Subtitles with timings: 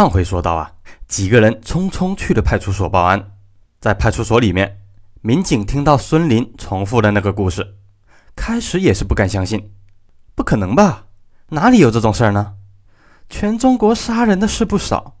[0.00, 0.72] 上回说到啊，
[1.08, 3.32] 几个人匆匆去了派出所报案，
[3.80, 4.80] 在派出所里面，
[5.20, 7.74] 民警听到孙林重复的那个故事，
[8.34, 9.74] 开始也是不敢相信，
[10.34, 11.04] 不可能吧？
[11.50, 12.54] 哪里有这种事儿呢？
[13.28, 15.16] 全中国杀人的事不少，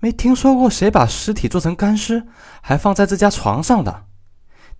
[0.00, 2.26] 没听说过谁把尸体做成干尸
[2.60, 4.06] 还放在自家床上的。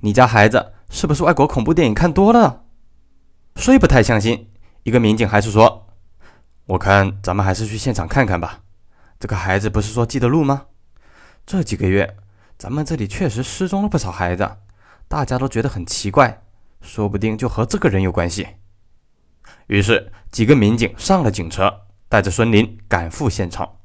[0.00, 2.64] 你家孩子是不是外国恐怖电影看多了？
[3.54, 4.50] 虽不太相信，
[4.82, 5.86] 一个民警还是说
[6.66, 8.62] ：“我看咱们还是去现场看看吧。
[9.20, 10.66] 这个孩子不是说记得路吗？
[11.46, 12.16] 这几个月
[12.58, 14.50] 咱们这里确实失踪了不少孩子，
[15.06, 16.42] 大家都觉得很奇怪，
[16.80, 18.48] 说不定就和这个人有关系。”
[19.68, 21.82] 于是几个民警上了警车。
[22.10, 23.76] 带着孙林赶赴现场。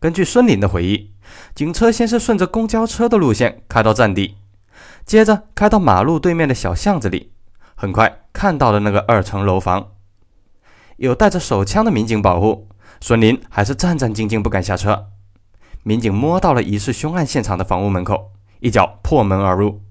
[0.00, 1.12] 根据孙林的回忆，
[1.54, 4.38] 警车先是顺着公交车的路线开到站地，
[5.04, 7.34] 接着开到马路对面的小巷子里，
[7.74, 9.92] 很快看到了那个二层楼房。
[10.96, 12.66] 有带着手枪的民警保护，
[13.00, 15.08] 孙林还是战战兢兢不敢下车。
[15.82, 19.82] 民警摸到了疑似凶案现场的房屋门口，一脚破门而入。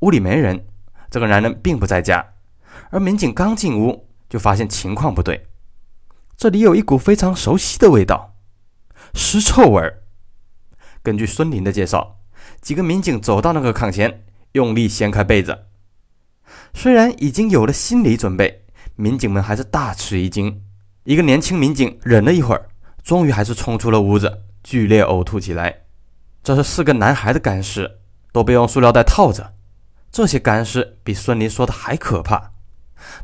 [0.00, 0.66] 屋里没人，
[1.10, 2.34] 这个男人并不在家。
[2.90, 5.46] 而民警刚进屋，就发现情况不对。
[6.36, 8.34] 这里有一股非常熟悉的味道，
[9.14, 10.02] 尸臭味儿。
[11.02, 12.18] 根据孙林的介绍，
[12.60, 15.66] 几个民警走到那个炕前，用力掀开被子。
[16.72, 18.64] 虽然已经有了心理准备，
[18.96, 20.62] 民警们还是大吃一惊。
[21.04, 22.68] 一个年轻民警忍了一会儿，
[23.02, 25.82] 终于还是冲出了屋子，剧烈呕吐起来。
[26.42, 27.98] 这是四个男孩的干尸，
[28.32, 29.52] 都被用塑料袋套着。
[30.10, 32.52] 这些干尸比孙林说的还可怕，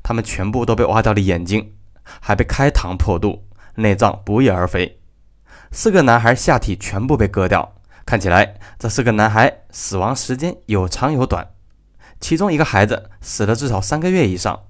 [0.03, 1.73] 他们全部都被挖掉了眼睛。
[2.20, 5.01] 还被开膛破肚，内脏不翼而飞。
[5.70, 11.48] 四个男孩下体全部被割掉，看起来这四个男孩死亡时间有长有短。
[12.19, 14.64] 其中一个孩子死了至少三个月以上，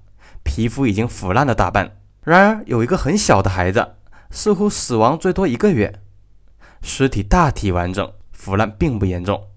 [0.45, 1.97] 皮肤已经腐烂了大半。
[2.23, 3.95] 然而有一个很小的孩子，
[4.31, 6.01] 似乎死亡最多一个月，
[6.83, 9.49] 尸体大体完整，腐烂并不严重。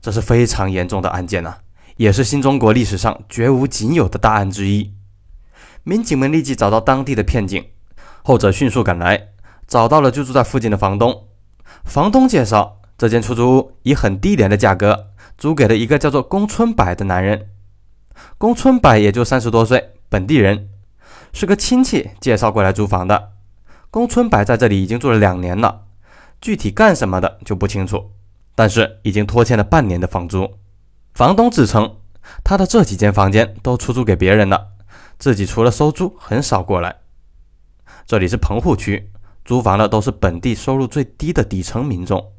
[0.00, 1.58] 这是非常严重的案件呐，
[1.96, 4.92] 也是新中国历史上绝无仅有的大案之一。
[5.82, 7.64] 民警们立即找到当地的片警，
[8.22, 9.28] 后者迅速赶来，
[9.66, 11.28] 找到了就住在附近的房东。
[11.84, 17.48] 房东介绍，这间出租屋以很低廉的价格租给了一个叫做宫春柏的男人。
[18.36, 20.68] 宫春柏也就三十多岁，本地人，
[21.38, 23.34] 是个亲戚介绍过来租房的。
[23.92, 25.84] 宫春柏在这里已经住了两年了，
[26.40, 28.10] 具体干什么的就不清楚，
[28.56, 30.52] 但是已经拖欠了半年的房租。
[31.14, 31.98] 房东自称，
[32.42, 34.70] 他的这几间房间都出租给别人了。
[35.16, 36.96] 自己除了收租，很少过来。
[38.04, 39.08] 这里是棚户区，
[39.44, 42.32] 租房的都是本地收入最低的底层民众，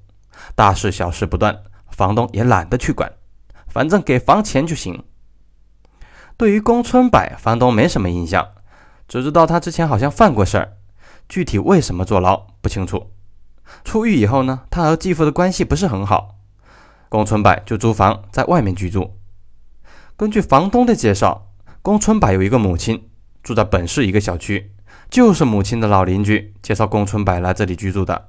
[0.56, 1.58] 大事小事不断，
[1.90, 3.10] 房东也懒得去管，
[3.70, 5.02] 反正给房钱就行。
[6.36, 8.46] 对于宫村柏，房东没什么印象，
[9.10, 10.78] 只知道他之前好像犯过事儿，
[11.28, 13.12] 具体为什么坐牢不清楚。
[13.84, 16.38] 出狱以后呢，他和继父的关系不是很好，
[17.10, 19.18] 宫村柏就租房在外面居住。
[20.16, 21.48] 根据房东的介绍。
[21.82, 23.08] 宫春柏有一个母亲，
[23.42, 24.74] 住在本市一个小区，
[25.10, 28.28] 就是母亲的老邻居介绍宫春柏来这里居住的。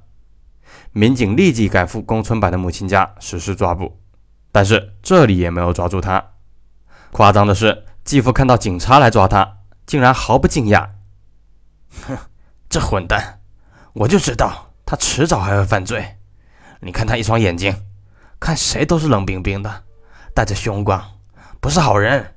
[0.93, 3.99] 民警立即赶赴宫春柏的母亲家实施抓捕，
[4.53, 6.23] 但是这里也没有抓住他。
[7.11, 10.89] 夸张的是，继父看到警察来抓他，竟然毫不惊讶。
[12.07, 12.17] 哼，
[12.69, 13.41] 这混蛋，
[13.93, 16.17] 我就知道他迟早还会犯罪。
[16.81, 17.75] 你看他一双眼睛，
[18.39, 19.83] 看谁都是冷冰冰的，
[20.33, 21.19] 带着凶光，
[21.59, 22.33] 不是好人。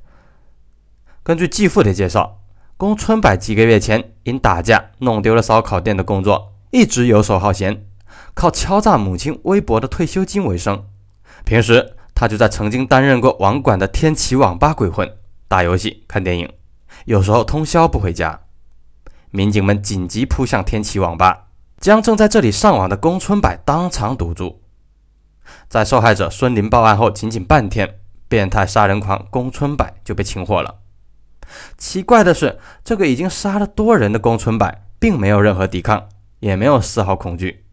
[1.22, 2.42] 根据继父的介绍，
[2.76, 7.86] 宫春柏几个月前因打架弄丢了烧烤店的工作，一直游手好闲，
[8.34, 10.86] 靠敲诈母亲微薄的退休金为生。
[11.44, 15.10] 平时他就在曾经担任过网管的天启网吧鬼混，
[15.48, 16.52] 打游戏、看电影，
[17.04, 18.40] 有时候通宵不回家。
[19.30, 21.48] 民警们紧急扑向天启网吧，
[21.80, 24.62] 将正在这里上网的宫春柏当场堵住。
[25.68, 30.76] 在受害者孙林报案后，仅仅半天，变态杀人狂宫春柏就被擒获了。
[31.76, 36.08] 奇怪的是，这个已经杀了多人的宫春柏并没有任何抵抗，
[36.40, 37.66] 也没有丝毫恐惧。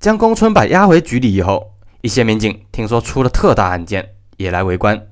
[0.00, 5.09] 将宫春柏押回局里以后，一些民警听说出了特大案件，也来围观。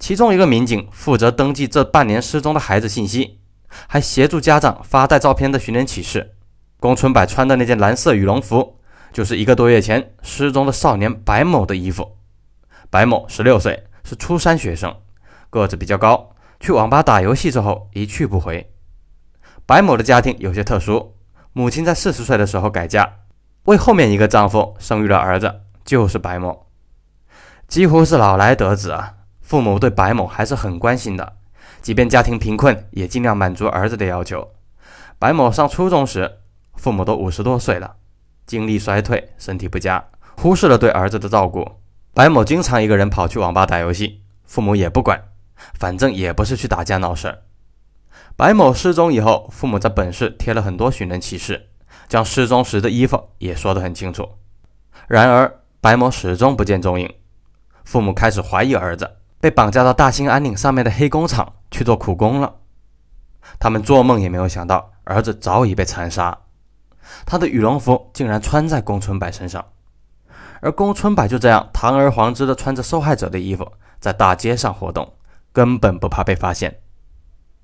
[0.00, 3.38] 其中一个民警负责登记这半年失踪的孩子信息，
[3.86, 6.34] 还协助家长发带照片的寻人启事。
[6.80, 8.78] 宫春柏穿的那件蓝色羽绒服，
[9.12, 12.16] 就是一个多月前失踪的少年白某的衣服。
[12.88, 14.96] 白某十六岁，是初三学生，
[15.50, 16.34] 个子比较高。
[16.58, 18.72] 去网吧打游戏之后一去不回。
[19.66, 21.14] 白某的家庭有些特殊，
[21.52, 23.18] 母亲在四十岁的时候改嫁，
[23.64, 26.66] 为后面一个丈夫生育了儿子，就是白某，
[27.68, 29.16] 几乎是老来得子啊。
[29.50, 31.32] 父母对白某还是很关心的，
[31.82, 34.48] 即便家庭贫困，也尽量满足儿子的要求。
[35.18, 36.38] 白某上初中时，
[36.76, 37.96] 父母都五十多岁了，
[38.46, 40.04] 精力衰退，身体不佳，
[40.36, 41.68] 忽视了对儿子的照顾。
[42.14, 45.20] 白某经常一个人跑去网吧打游戏，父母也不管，
[45.74, 47.38] 反正也不是去打架闹事儿。
[48.36, 51.70] 白某失踪以后，父母在本市贴了很多寻人启事，
[52.06, 54.28] 将失踪时的衣服也说得很清楚。
[55.08, 57.12] 然而，白某始终不见踪影，
[57.82, 62.56] 父母开始怀疑儿子被绑架到大兴安岭上面的黑工厂去做苦工了。
[63.58, 66.38] 他们做梦也没有想到，儿子早已被残杀，
[67.24, 69.64] 他的羽绒服竟然穿在宫春柏身上。
[70.60, 75.14] 而宫春柏就这样堂而皇之的穿着受害者的衣服，在大街上活动，
[75.52, 76.80] 根本不怕被发现。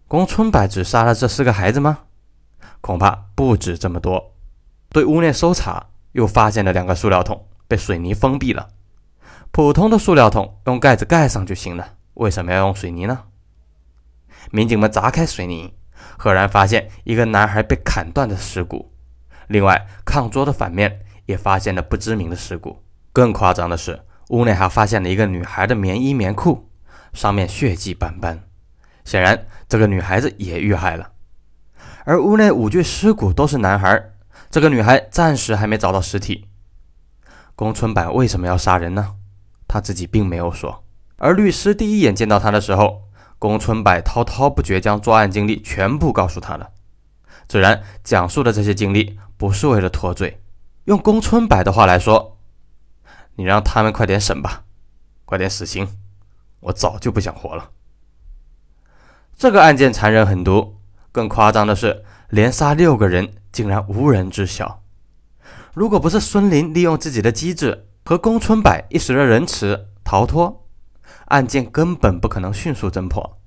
[0.08, 1.98] 宫春柏只杀了这四个孩子吗？
[2.80, 4.32] 恐怕不止这么多。
[4.88, 8.68] 对屋内搜查，又发现了两个塑料桶被水泥封闭了。
[9.56, 13.22] 普通的塑料桶用盖子盖上就行了，为什么要用水泥呢？
[14.50, 15.72] 民警们砸开水泥，
[16.18, 18.92] 赫然发现一个男孩被砍断的尸骨。
[19.46, 22.82] 另外，炕桌的反面也发现了不知名的尸骨。
[23.14, 26.68] 更夸张的是，屋内还发现了一个女孩的棉衣棉裤，
[27.14, 28.42] 上面血迹斑斑，
[29.06, 31.12] 显然这个女孩子也遇害了。
[32.04, 34.10] 而屋内五具尸骨都是男孩，
[34.50, 36.46] 这个女孩暂时还没找到尸体。
[37.54, 39.14] 宫村柏为什么要杀人呢？
[39.76, 40.82] 他自己并没有说。
[41.18, 43.02] 而律师第一眼见到他的时候，
[43.38, 46.70] 宫村柏滔滔不绝将作案经历全部告诉他了。
[47.46, 50.40] 自然，讲述的这些经历不是为了脱罪，
[50.84, 52.38] 用宫村柏的话来说。
[53.34, 54.64] 你让他们快点审吧，
[55.26, 55.86] 快点死刑，
[56.60, 57.72] 我早就不想活了。
[59.36, 60.76] 这个案件残忍狠毒，
[61.12, 64.82] 更夸张的是，连杀六个人竟然无人知晓。
[65.74, 70.64] 如果不是孙林利用自己的机智和宫春柏一时的仁慈逃脱，
[71.24, 73.40] 案件根本不可能迅速侦破。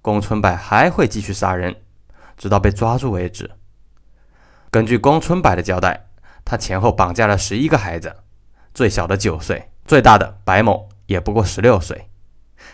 [0.00, 1.76] 宫春柏还会继续杀人，
[2.34, 3.50] 直到被抓住为止。
[4.70, 6.06] 根据宫春柏的交代，
[6.42, 8.16] 他前后绑架了十一个孩子。
[8.72, 12.08] 最小的九岁，最大的白某也不过十六岁。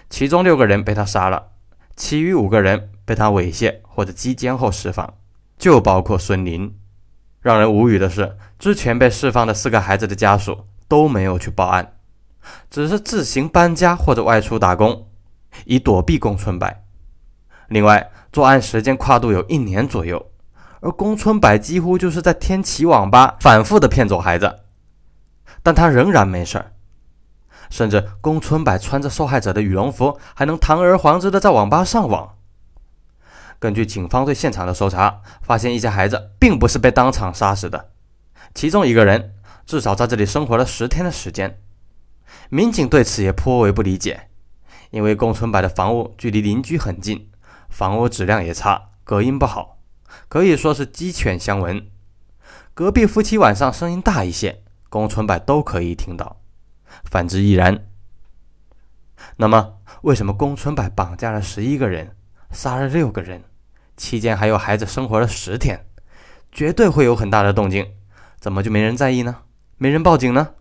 [0.08, 1.48] 其中六个人被他杀了，
[1.96, 5.14] 其余五个人被他猥亵或者击奸后释放，
[5.58, 6.78] 就包括孙林。
[7.40, 11.94] 让人无语的是，之前被释放的四个孩子的家属都没有去报案，
[12.70, 15.08] 只是自行搬家或者外出打工，
[15.64, 16.69] 以躲避宫春柏。
[17.69, 20.31] 另外，作案时间跨度有一年左右，
[20.81, 24.60] 而宫春柏几乎就是在天启网吧反复的骗走孩子。
[25.62, 26.72] 但他仍然没事儿，
[27.70, 32.36] 甚至宫春柏穿着受害者的羽绒服，还能堂而皇之的在网吧上网。
[33.58, 37.92] 根据警方对现场的搜查，发现一些孩子并不是被当场杀死的，
[38.54, 39.33] 其中一个人
[39.66, 41.61] 至少在这里生活了十天的时间。
[42.49, 44.28] 民警对此也颇为不理解，
[44.90, 47.31] 因为宫春柏的房屋距离邻居很近，
[47.69, 49.78] 房屋质量也差，隔音不好，
[50.28, 51.87] 可以说是鸡犬相闻。
[52.75, 54.62] 隔壁夫妻晚上声音大一些。
[54.90, 56.40] 宫春柏都可以听到，
[57.02, 57.88] 反之亦然。
[59.38, 62.14] 那么，为什么宫春柏绑架了十一个人，
[62.52, 63.43] 杀了六个人，
[63.96, 65.84] 期间还有孩子生活了十天，
[66.52, 67.94] 绝对会有很大的动静，
[68.38, 69.38] 怎么就没人在意呢？
[69.84, 70.54] 没人报警呢？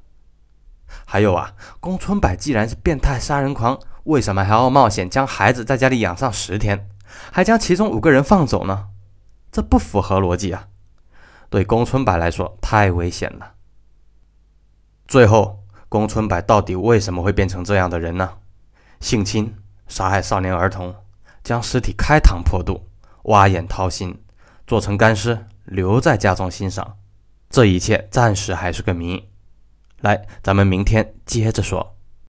[1.06, 6.90] 还有啊，宫春柏既然是变态杀人狂，为什么还要冒险将孩子在家里养上十天，
[7.32, 8.90] 还将其中五个人放走呢？
[9.50, 10.68] 这不符合逻辑啊！
[11.50, 13.54] 对宫春柏来说，太危险了。
[15.08, 18.30] 最后，宫春柏到底为什么会变成这样的人呢？
[19.00, 19.56] 性侵、
[19.88, 20.94] 杀害少年儿童，
[21.42, 22.90] 将尸体开膛破肚、
[23.22, 24.22] 挖眼掏心，
[24.68, 26.98] 做成干尸留在家中欣赏，
[27.54, 29.30] 这一切暂时还是个谜。
[30.02, 31.93] 来，咱们明天接着说。